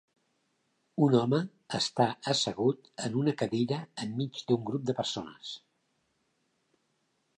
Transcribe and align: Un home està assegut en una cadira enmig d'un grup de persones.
Un 1.07 1.17
home 1.17 1.41
està 1.79 2.07
assegut 2.33 2.89
en 3.09 3.19
una 3.25 3.35
cadira 3.43 3.77
enmig 4.07 4.41
d'un 4.51 4.65
grup 4.71 4.89
de 4.91 4.97
persones. 5.03 5.53